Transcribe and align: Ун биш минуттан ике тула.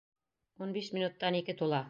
Ун 0.67 0.73
биш 0.79 0.89
минуттан 0.97 1.39
ике 1.43 1.59
тула. 1.63 1.79